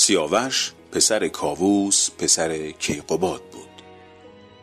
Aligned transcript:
سیاوش 0.00 0.72
پسر 0.92 1.28
کاووس 1.28 2.10
پسر 2.10 2.70
کیقوباد 2.70 3.42
بود. 3.42 3.82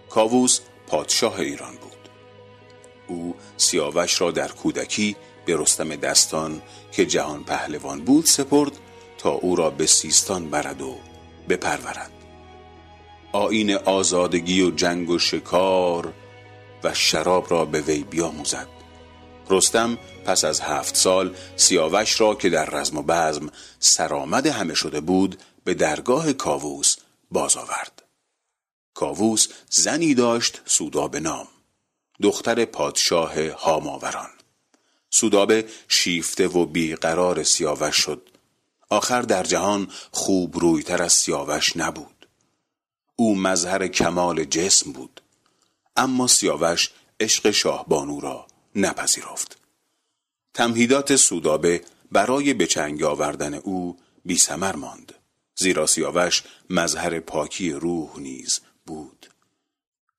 کاووس 0.09 0.59
پادشاه 0.87 1.39
ایران 1.39 1.75
بود. 1.75 2.09
او 3.07 3.35
سیاوش 3.57 4.21
را 4.21 4.31
در 4.31 4.47
کودکی 4.47 5.15
به 5.45 5.57
رستم 5.57 5.95
دستان 5.95 6.61
که 6.91 7.05
جهان 7.05 7.43
پهلوان 7.43 8.01
بود 8.01 8.25
سپرد 8.25 8.71
تا 9.17 9.29
او 9.29 9.55
را 9.55 9.69
به 9.69 9.85
سیستان 9.85 10.49
برد 10.49 10.81
و 10.81 10.95
بپرورد. 11.49 12.11
آین 13.31 13.75
آزادگی 13.75 14.61
و 14.61 14.71
جنگ 14.71 15.09
و 15.09 15.19
شکار 15.19 16.13
و 16.83 16.93
شراب 16.93 17.51
را 17.51 17.65
به 17.65 17.81
وی 17.81 18.03
بیاموزد. 18.03 18.74
رستم 19.49 19.97
پس 20.25 20.43
از 20.43 20.61
هفت 20.61 20.95
سال 20.95 21.35
سیاوش 21.55 22.21
را 22.21 22.35
که 22.35 22.49
در 22.49 22.65
رزم 22.65 22.97
و 22.97 23.03
بزم 23.03 23.49
سرآمد 23.79 24.47
همه 24.47 24.73
شده 24.73 24.99
بود 24.99 25.39
به 25.63 25.73
درگاه 25.73 26.33
کاووس 26.33 26.95
باز 27.31 27.57
آورد. 27.57 28.03
کاووس 28.93 29.47
زنی 29.69 30.13
داشت 30.13 30.61
سوداب 30.65 31.15
نام 31.15 31.47
دختر 32.21 32.65
پادشاه 32.65 33.49
هاماوران. 33.49 34.29
سودابه 35.09 35.65
شیفته 35.87 36.47
و 36.47 36.65
بیقرار 36.65 37.43
سیاوش 37.43 37.97
شد. 37.97 38.29
آخر 38.89 39.21
در 39.21 39.43
جهان 39.43 39.87
خوب 40.11 40.57
رویتر 40.57 41.03
از 41.03 41.13
سیاوش 41.13 41.77
نبود. 41.77 42.27
او 43.15 43.35
مظهر 43.35 43.87
کمال 43.87 44.43
جسم 44.43 44.91
بود. 44.91 45.21
اما 45.95 46.27
سیاوش 46.27 46.89
عشق 47.19 47.51
شاهبانو 47.51 48.19
را 48.19 48.47
نپذیرفت. 48.75 49.57
تمهیدات 50.53 51.15
سودابه 51.15 51.81
برای 52.11 52.53
بچنگ 52.53 53.03
آوردن 53.03 53.53
او 53.53 53.97
بی 54.25 54.37
سمر 54.37 54.75
ماند 54.75 55.13
زیرا 55.55 55.87
سیاوش 55.87 56.43
مظهر 56.69 57.19
پاکی 57.19 57.71
روح 57.71 58.19
نیز 58.19 58.59
بود. 58.85 59.29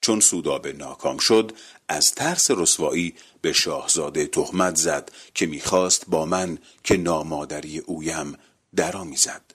چون 0.00 0.20
سودابه 0.20 0.72
ناکام 0.72 1.18
شد 1.18 1.52
از 1.88 2.14
ترس 2.14 2.50
رسوایی 2.50 3.14
به 3.40 3.52
شاهزاده 3.52 4.26
تهمت 4.26 4.76
زد 4.76 5.10
که 5.34 5.46
می‌خواست 5.46 6.04
با 6.08 6.26
من 6.26 6.58
که 6.84 6.96
نامادری 6.96 7.78
اویم 7.78 8.38
درآمیزد. 8.76 9.54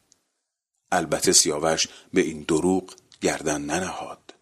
البته 0.91 1.31
سیاوش 1.31 1.88
به 2.13 2.22
این 2.22 2.41
دروغ 2.41 2.95
گردن 3.22 3.61
ننهاد. 3.61 4.33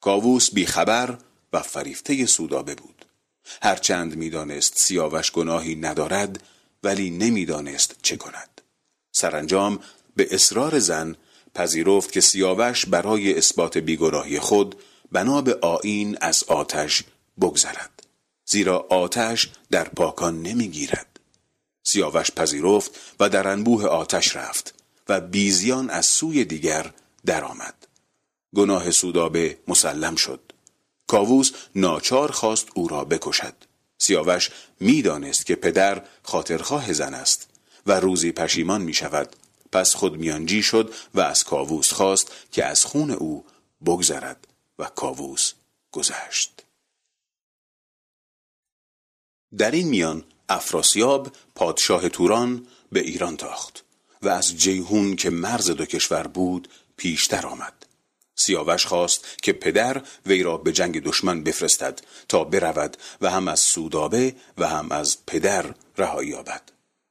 کاووس 0.00 0.54
بیخبر 0.54 1.18
و 1.52 1.62
فریفته 1.62 2.26
سودابه 2.26 2.74
بود. 2.74 3.04
هرچند 3.62 4.16
می‌دانست 4.16 4.74
سیاوش 4.76 5.32
گناهی 5.32 5.74
ندارد 5.74 6.42
ولی 6.82 7.10
نمی‌دانست 7.10 7.96
چه 8.02 8.16
کند. 8.16 8.60
سرانجام 9.12 9.80
به 10.16 10.34
اصرار 10.34 10.78
زن 10.78 11.16
پذیرفت 11.54 12.12
که 12.12 12.20
سیاوش 12.20 12.86
برای 12.86 13.38
اثبات 13.38 13.78
بیگناهی 13.78 14.40
خود 14.40 14.76
بنا 15.12 15.42
به 15.42 15.54
آین 15.54 16.18
از 16.20 16.44
آتش 16.44 17.04
بگذرد 17.40 18.02
زیرا 18.50 18.86
آتش 18.90 19.50
در 19.70 19.84
پاکان 19.84 20.42
نمی‌گیرد. 20.42 21.20
سیاوش 21.86 22.30
پذیرفت 22.30 22.90
و 23.20 23.28
در 23.28 23.48
انبوه 23.48 23.86
آتش 23.86 24.36
رفت 24.36 24.74
و 25.08 25.20
بیزیان 25.20 25.90
از 25.90 26.06
سوی 26.06 26.44
دیگر 26.44 26.92
درآمد. 27.26 27.74
گناه 28.56 28.90
سودابه 28.90 29.58
مسلم 29.68 30.16
شد. 30.16 30.49
کاووس 31.10 31.50
ناچار 31.74 32.32
خواست 32.32 32.68
او 32.74 32.88
را 32.88 33.04
بکشد. 33.04 33.54
سیاوش 33.98 34.50
می‌دانست 34.80 35.46
که 35.46 35.54
پدر 35.54 36.04
خاطرخواه 36.22 36.92
زن 36.92 37.14
است 37.14 37.48
و 37.86 38.00
روزی 38.00 38.32
پشیمان 38.32 38.82
می 38.82 38.94
شود 38.94 39.36
پس 39.72 39.94
خود 39.94 40.16
میانجی 40.16 40.62
شد 40.62 40.94
و 41.14 41.20
از 41.20 41.44
کاووس 41.44 41.92
خواست 41.92 42.32
که 42.52 42.64
از 42.64 42.84
خون 42.84 43.10
او 43.10 43.44
بگذرد 43.86 44.46
و 44.78 44.84
کاووس 44.84 45.52
گذشت. 45.92 46.62
در 49.58 49.70
این 49.70 49.88
میان 49.88 50.24
افراسیاب 50.48 51.32
پادشاه 51.54 52.08
توران 52.08 52.66
به 52.92 53.00
ایران 53.00 53.36
تاخت 53.36 53.84
و 54.22 54.28
از 54.28 54.56
جیهون 54.56 55.16
که 55.16 55.30
مرز 55.30 55.70
دو 55.70 55.86
کشور 55.86 56.26
بود 56.26 56.68
پیشتر 56.96 57.46
آمد. 57.46 57.79
سیاوش 58.40 58.86
خواست 58.86 59.24
که 59.42 59.52
پدر 59.52 60.02
وی 60.26 60.42
را 60.42 60.56
به 60.56 60.72
جنگ 60.72 61.02
دشمن 61.02 61.42
بفرستد 61.42 62.00
تا 62.28 62.44
برود 62.44 62.96
و 63.20 63.30
هم 63.30 63.48
از 63.48 63.60
سودابه 63.60 64.34
و 64.58 64.68
هم 64.68 64.92
از 64.92 65.26
پدر 65.26 65.74
رهایی 65.98 66.28
یابد. 66.28 66.62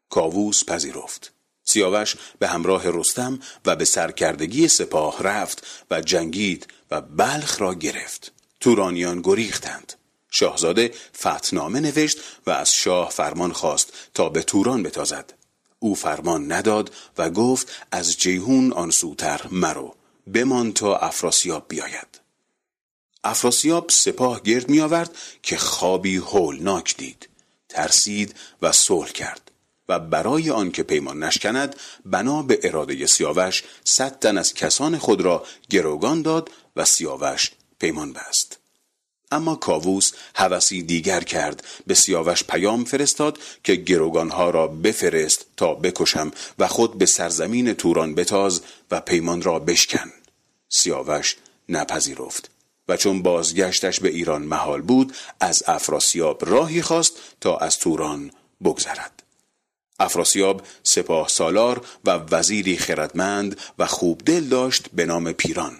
کاووس 0.09 0.63
پذیرفت. 0.63 1.33
سیاوش 1.63 2.15
به 2.39 2.47
همراه 2.47 2.83
رستم 2.85 3.39
و 3.65 3.75
به 3.75 3.85
سرکردگی 3.85 4.67
سپاه 4.67 5.23
رفت 5.23 5.67
و 5.91 6.01
جنگید 6.01 6.67
و 6.91 7.01
بلخ 7.01 7.61
را 7.61 7.73
گرفت. 7.73 8.31
تورانیان 8.59 9.21
گریختند. 9.21 9.93
شاهزاده 10.31 10.91
فتنامه 11.17 11.79
نوشت 11.79 12.17
و 12.45 12.51
از 12.51 12.71
شاه 12.71 13.09
فرمان 13.09 13.53
خواست 13.53 13.93
تا 14.13 14.29
به 14.29 14.43
توران 14.43 14.83
بتازد. 14.83 15.33
او 15.79 15.95
فرمان 15.95 16.51
نداد 16.51 16.93
و 17.17 17.29
گفت 17.29 17.67
از 17.91 18.17
جیهون 18.17 18.73
آن 18.73 18.91
سوتر 18.91 19.41
مرو. 19.51 19.98
بمان 20.33 20.73
تا 20.73 20.97
افراسیاب 20.97 21.65
بیاید. 21.67 22.19
افراسیاب 23.23 23.89
سپاه 23.89 24.41
گرد 24.43 24.69
می 24.69 24.81
آورد 24.81 25.15
که 25.43 25.57
خوابی 25.57 26.17
هولناک 26.17 26.97
دید 26.97 27.29
ترسید 27.69 28.35
و 28.61 28.71
صلح 28.71 29.11
کرد 29.11 29.51
و 29.89 29.99
برای 29.99 30.49
آنکه 30.49 30.83
پیمان 30.83 31.23
نشکند 31.23 31.75
بنا 32.05 32.41
به 32.41 32.59
اراده 32.63 33.07
سیاوش 33.07 33.63
صد 33.83 34.19
تن 34.19 34.37
از 34.37 34.53
کسان 34.53 34.97
خود 34.97 35.21
را 35.21 35.45
گروگان 35.69 36.21
داد 36.21 36.49
و 36.75 36.85
سیاوش 36.85 37.51
پیمان 37.79 38.13
بست. 38.13 38.59
اما 39.31 39.55
کاووس 39.55 40.11
هوسی 40.35 40.83
دیگر 40.83 41.21
کرد 41.23 41.63
به 41.87 41.93
سیاوش 41.93 42.43
پیام 42.43 42.83
فرستاد 42.83 43.39
که 43.63 43.75
گروگانها 43.75 44.49
را 44.49 44.67
بفرست 44.67 45.45
تا 45.57 45.73
بکشم 45.73 46.31
و 46.59 46.67
خود 46.67 46.97
به 46.97 47.05
سرزمین 47.05 47.73
توران 47.73 48.15
بتاز 48.15 48.61
و 48.91 49.01
پیمان 49.01 49.41
را 49.41 49.59
بشکن. 49.59 50.11
سیاوش 50.69 51.35
نپذیرفت 51.69 52.49
و 52.87 52.97
چون 52.97 53.21
بازگشتش 53.21 53.99
به 53.99 54.09
ایران 54.09 54.41
محال 54.41 54.81
بود 54.81 55.15
از 55.39 55.63
افراسیاب 55.67 56.49
راهی 56.49 56.81
خواست 56.81 57.13
تا 57.41 57.57
از 57.57 57.77
توران 57.77 58.31
بگذرد. 58.63 59.23
افراسیاب 59.99 60.61
سپاه 60.83 61.27
سالار 61.27 61.85
و 62.05 62.11
وزیری 62.11 62.77
خردمند 62.77 63.59
و 63.79 63.85
خوب 63.85 64.21
دل 64.25 64.43
داشت 64.43 64.89
به 64.93 65.05
نام 65.05 65.31
پیران. 65.31 65.77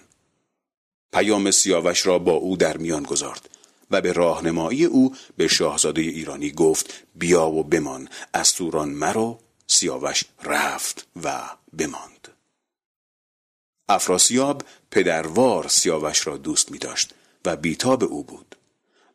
پیام 1.13 1.51
سیاوش 1.51 2.05
را 2.05 2.19
با 2.19 2.31
او 2.31 2.57
در 2.57 2.77
میان 2.77 3.03
گذارد 3.03 3.49
و 3.91 4.01
به 4.01 4.11
راهنمایی 4.11 4.85
او 4.85 5.15
به 5.37 5.47
شاهزاده 5.47 6.01
ایرانی 6.01 6.51
گفت 6.51 6.93
بیا 7.15 7.47
و 7.47 7.63
بمان 7.63 8.09
از 8.33 8.53
توران 8.53 8.89
مرو. 8.89 9.39
سیاوش 9.67 10.23
رفت 10.43 11.07
و 11.23 11.49
بماند. 11.77 12.38
افراسیاب 13.89 14.63
پدروار 14.91 15.67
سیاوش 15.67 16.27
را 16.27 16.37
دوست 16.37 16.71
می 16.71 16.77
داشت 16.77 17.13
و 17.45 17.55
بیتاب 17.55 18.03
او 18.03 18.23
بود. 18.23 18.55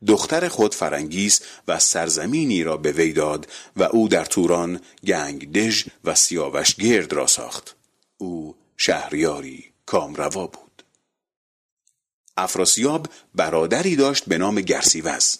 دختر 0.06 0.48
خود 0.48 0.74
فرنگیس 0.74 1.40
و 1.68 1.78
سرزمینی 1.78 2.62
را 2.62 2.76
به 2.76 2.92
وی 2.92 3.12
داد 3.12 3.48
و 3.76 3.82
او 3.82 4.08
در 4.08 4.24
توران 4.24 4.80
گنگ 5.06 5.52
دژ 5.52 5.84
و 6.04 6.14
سیاوش 6.14 6.74
گرد 6.74 7.12
را 7.12 7.26
ساخت. 7.26 7.76
او 8.18 8.56
شهریاری 8.76 9.64
کامروا 9.86 10.46
بود. 10.46 10.82
افراسیاب 12.36 13.06
برادری 13.34 13.96
داشت 13.96 14.24
به 14.24 14.38
نام 14.38 14.60
گرسیوز. 14.60 15.38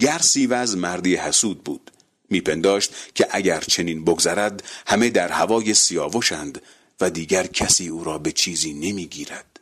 گرسیوز 0.00 0.76
مردی 0.76 1.16
حسود 1.16 1.64
بود. 1.64 1.90
میپنداشت 2.30 2.94
که 3.14 3.28
اگر 3.30 3.60
چنین 3.60 4.04
بگذرد 4.04 4.64
همه 4.86 5.10
در 5.10 5.28
هوای 5.28 5.74
سیاوشند 5.74 6.62
و 7.00 7.10
دیگر 7.10 7.46
کسی 7.46 7.88
او 7.88 8.04
را 8.04 8.18
به 8.18 8.32
چیزی 8.32 8.72
نمی‌گیرد. 8.72 9.60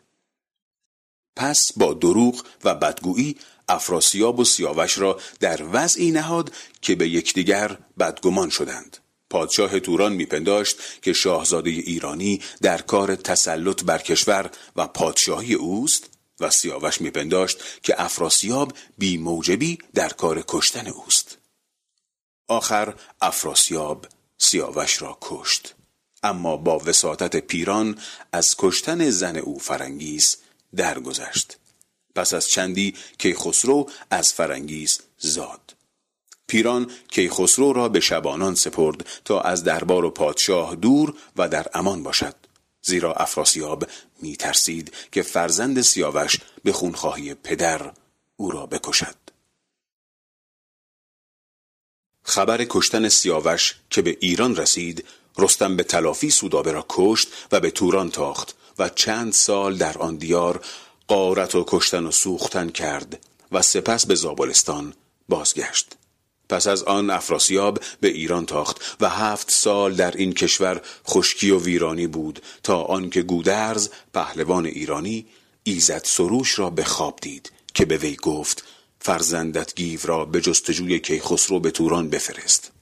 پس 1.37 1.73
با 1.77 1.95
دروغ 1.95 2.47
و 2.65 2.75
بدگویی 2.75 3.37
افراسیاب 3.69 4.39
و 4.39 4.45
سیاوش 4.45 4.99
را 4.99 5.21
در 5.41 5.63
وضعی 5.73 6.11
نهاد 6.11 6.53
که 6.83 6.95
به 6.95 7.09
یکدیگر 7.09 7.79
بدگمان 7.99 8.51
شدند. 8.51 8.97
پادشاه 9.31 9.81
توران 9.81 10.13
میپنداشت 10.13 11.03
که 11.03 11.13
شاهزاده 11.13 11.71
ایرانی 11.71 12.41
در 12.63 12.83
کار 12.83 13.15
تسلط 13.15 13.85
بر 13.85 13.99
کشور 13.99 14.51
و 14.77 14.87
پادشاهی 14.87 15.55
اوست 15.55 16.11
و 16.41 16.51
سیاوش 16.51 17.01
میپنداشت 17.01 17.59
که 17.83 18.03
افراسیاب 18.03 18.73
بی 18.99 19.17
موجبی 19.17 19.79
در 19.95 20.09
کار 20.09 20.45
کشتن 20.49 20.87
اوست. 20.87 21.39
آخر 22.49 22.95
افراسیاب 23.21 24.07
سیاوش 24.39 25.03
را 25.03 25.19
کشت. 25.21 25.76
اما 26.27 26.57
با 26.57 26.79
وساطت 26.79 27.37
پیران 27.37 27.99
از 28.33 28.55
کشتن 28.59 29.11
زن 29.11 29.37
او 29.37 29.59
فرنگیس 29.59 30.37
درگذشت. 30.77 31.59
پس 32.15 32.35
از 32.35 32.49
چندی 32.49 32.95
کیخسرو 33.19 33.91
از 34.11 34.33
فرنگیس 34.33 35.01
زاد. 35.19 35.75
پیران 36.47 36.91
کیخسرو 37.09 37.73
را 37.73 37.89
به 37.89 38.01
شبانان 38.01 38.55
سپرد 38.55 39.07
تا 39.25 39.41
از 39.41 39.65
دربار 39.65 40.05
و 40.05 40.11
پادشاه 40.11 40.77
دور 40.77 41.15
و 41.37 41.49
در 41.49 41.67
امان 41.75 42.03
باشد. 42.03 42.35
زیرا 42.83 43.15
افراسیاب 43.15 43.87
می 44.23 44.37
ترسید 44.37 44.95
که 45.13 45.23
فرزند 45.23 45.81
سیاوش 45.81 46.37
به 46.65 46.73
خونخواهی 46.73 47.35
پدر 47.35 47.93
او 48.37 48.51
را 48.51 48.67
بکشد. 48.67 49.17
خبر 52.23 52.67
کشتن 52.69 53.09
سیاوش 53.09 53.75
که 53.91 54.03
به 54.03 54.17
ایران 54.21 54.57
رسید 54.57 55.05
رستم 55.39 55.77
به 55.77 55.83
تلافی 55.83 56.31
سودابه 56.31 56.73
را 56.73 56.87
کشت 56.89 57.29
و 57.53 57.61
به 57.61 57.71
توران 57.71 58.11
تاخت 58.11 58.57
و 58.79 58.89
چند 58.89 59.33
سال 59.33 59.77
در 59.77 59.99
آن 59.99 60.17
دیار 60.17 60.61
قارت 61.09 61.55
و 61.55 61.65
کشتن 61.69 62.07
و 62.07 62.11
سوختن 62.11 62.69
کرد 62.69 63.27
و 63.53 63.63
سپس 63.63 64.07
به 64.07 64.15
زابلستان 64.15 64.95
بازگشت. 65.29 65.97
پس 66.49 66.67
از 66.67 66.83
آن 66.83 67.11
افراسیاب 67.11 67.79
به 68.01 68.09
ایران 68.09 68.47
تاخت 68.47 68.97
و 69.01 69.09
هفت 69.09 69.51
سال 69.51 69.95
در 69.95 70.17
این 70.17 70.33
کشور 70.33 70.81
خشکی 71.09 71.51
و 71.51 71.59
ویرانی 71.59 72.07
بود 72.07 72.43
تا 72.63 72.83
آنکه 72.83 73.23
گودرز 73.23 73.89
پهلوان 74.15 74.67
ایرانی 74.67 75.27
ایزد 75.63 76.03
سروش 76.05 76.59
را 76.59 76.71
به 76.71 76.85
خواب 76.85 77.19
دید 77.23 77.53
که 77.75 77.85
به 77.85 77.97
وی 77.97 78.17
گفت 78.17 78.65
فرزندت 79.01 79.75
گیو 79.75 80.01
را 80.05 80.25
به 80.25 80.41
جستجوی 80.41 81.01
کیخسرو 81.01 81.61
به 81.61 81.71
توران 81.71 82.11
بفرست. 82.11 82.73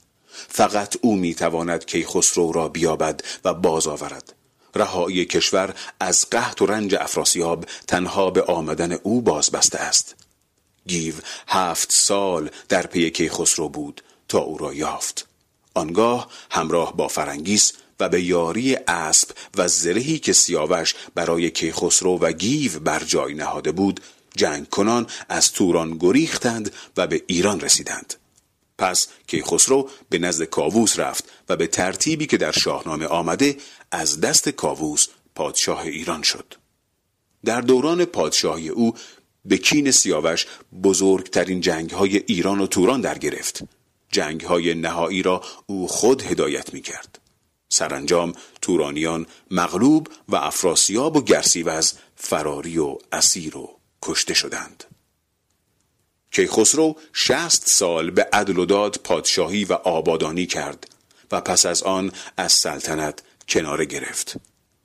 فقط 0.48 0.96
او 1.00 1.16
می‌تواند 1.16 1.86
کیخسرو 1.86 2.52
را 2.52 2.68
بیابد 2.68 3.20
و 3.44 3.54
باز 3.54 3.86
آورد. 3.86 4.34
رهایی 4.74 5.24
کشور 5.24 5.74
از 6.00 6.26
قحط 6.30 6.62
و 6.62 6.66
رنج 6.66 6.94
افراسیاب 6.94 7.64
تنها 7.86 8.30
به 8.30 8.42
آمدن 8.42 8.92
او 8.92 9.22
بازبسته 9.22 9.78
است. 9.78 10.14
گیو 10.86 11.14
هفت 11.48 11.92
سال 11.92 12.50
در 12.68 12.86
پی 12.86 13.10
کیخسرو 13.10 13.68
بود 13.68 14.02
تا 14.28 14.38
او 14.38 14.58
را 14.58 14.74
یافت. 14.74 15.28
آنگاه 15.74 16.28
همراه 16.50 16.96
با 16.96 17.08
فرنگیس 17.08 17.72
و 18.00 18.08
به 18.08 18.22
یاری 18.22 18.76
اسب 18.88 19.28
و 19.56 19.68
زرهی 19.68 20.18
که 20.18 20.32
سیاوش 20.32 20.94
برای 21.14 21.50
کیخسرو 21.50 22.18
و 22.18 22.32
گیو 22.32 22.80
بر 22.80 23.04
جای 23.04 23.34
نهاده 23.34 23.72
بود 23.72 24.00
جنگ 24.36 24.68
کنان 24.68 25.06
از 25.28 25.52
توران 25.52 25.98
گریختند 25.98 26.72
و 26.96 27.06
به 27.06 27.22
ایران 27.26 27.60
رسیدند. 27.60 28.14
پس 28.78 29.08
کیخسرو 29.26 29.90
به 30.08 30.18
نزد 30.18 30.44
کاووس 30.44 30.98
رفت 30.98 31.24
و 31.48 31.56
به 31.56 31.66
ترتیبی 31.66 32.26
که 32.26 32.36
در 32.36 32.52
شاهنامه 32.52 33.06
آمده 33.06 33.56
از 33.90 34.20
دست 34.20 34.48
کاووس 34.48 35.06
پادشاه 35.34 35.80
ایران 35.80 36.22
شد. 36.22 36.54
در 37.44 37.60
دوران 37.60 38.04
پادشاهی 38.04 38.68
او 38.68 38.94
به 39.44 39.58
کین 39.58 39.90
سیاوش 39.90 40.46
بزرگترین 40.82 41.60
جنگ 41.60 41.90
های 41.90 42.16
ایران 42.16 42.60
و 42.60 42.66
توران 42.66 43.00
در 43.00 43.18
گرفت. 43.18 43.62
جنگ 44.10 44.40
های 44.40 44.74
نهایی 44.74 45.22
را 45.22 45.42
او 45.66 45.88
خود 45.88 46.22
هدایت 46.22 46.74
می 46.74 46.80
کرد 46.80 47.18
سرانجام 47.68 48.32
تورانیان 48.62 49.26
مغلوب 49.50 50.08
و 50.28 50.36
افراسیاب 50.36 51.16
و 51.16 51.22
گرسیوز 51.22 51.92
فراری 52.16 52.78
و 52.78 52.98
اسیر 53.12 53.56
و 53.56 53.78
کشته 54.02 54.34
شدند. 54.34 54.84
کیخسرو 56.34 56.96
شست 57.12 57.68
سال 57.68 58.10
به 58.10 58.28
عدل 58.32 58.58
و 58.58 58.64
داد 58.64 59.00
پادشاهی 59.04 59.64
و 59.64 59.72
آبادانی 59.72 60.46
کرد 60.46 60.88
و 61.32 61.40
پس 61.40 61.66
از 61.66 61.82
آن 61.82 62.12
از 62.36 62.52
سلطنت 62.52 63.22
کناره 63.48 63.84
گرفت. 63.84 64.36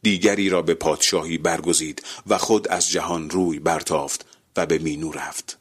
دیگری 0.01 0.49
را 0.49 0.61
به 0.61 0.73
پادشاهی 0.73 1.37
برگزید 1.37 2.03
و 2.27 2.37
خود 2.37 2.67
از 2.67 2.89
جهان 2.89 3.29
روی 3.29 3.59
برتافت 3.59 4.25
و 4.57 4.65
به 4.65 4.77
مینو 4.77 5.11
رفت. 5.11 5.57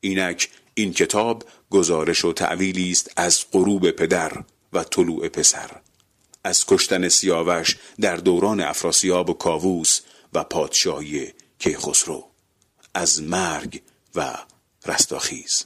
اینک 0.00 0.50
این 0.74 0.92
کتاب 0.92 1.44
گزارش 1.70 2.24
و 2.24 2.32
تعویلی 2.32 2.90
است 2.90 3.12
از 3.16 3.44
غروب 3.52 3.90
پدر 3.90 4.32
و 4.72 4.84
طلوع 4.84 5.28
پسر. 5.28 5.70
از 6.44 6.66
کشتن 6.66 7.08
سیاوش 7.08 7.76
در 8.00 8.16
دوران 8.16 8.60
افراسیاب 8.60 9.30
و 9.30 9.32
کاووس 9.32 10.00
و 10.32 10.44
پادشاهی 10.44 11.32
کیخسرو. 11.58 12.24
از 12.94 13.22
مرگ 13.22 13.82
و 14.14 14.38
رستاخیز. 14.86 15.64